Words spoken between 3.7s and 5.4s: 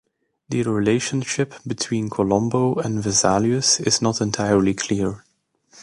is not entirely clear.